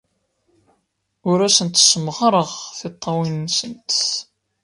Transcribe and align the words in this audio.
Ur 1.29 1.39
asent-ssemɣareɣ 1.47 2.51
tiṭṭawin-nsent. 2.77 3.91